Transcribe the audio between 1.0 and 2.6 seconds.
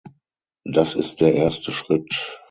der erste Schritt.